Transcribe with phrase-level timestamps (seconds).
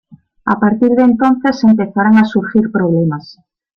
[0.45, 3.37] A partir de entonces empezarán a surgir problemas.